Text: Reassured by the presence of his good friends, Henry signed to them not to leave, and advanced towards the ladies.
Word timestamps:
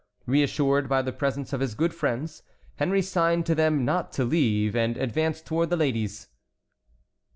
Reassured 0.25 0.89
by 0.89 1.03
the 1.03 1.13
presence 1.13 1.53
of 1.53 1.59
his 1.59 1.75
good 1.75 1.93
friends, 1.93 2.41
Henry 2.77 3.03
signed 3.03 3.45
to 3.45 3.53
them 3.53 3.85
not 3.85 4.11
to 4.13 4.23
leave, 4.25 4.75
and 4.75 4.97
advanced 4.97 5.45
towards 5.45 5.69
the 5.69 5.77
ladies. 5.77 6.27